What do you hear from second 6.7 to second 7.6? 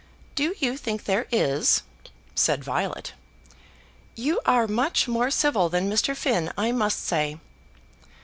must say."